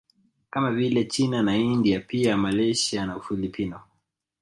Kama 0.49 0.71
vile 0.71 1.03
China 1.05 1.43
na 1.43 1.55
India 1.57 1.99
pia 1.99 2.37
Malaysia 2.37 3.05
na 3.05 3.17
Ufilipino 3.17 3.81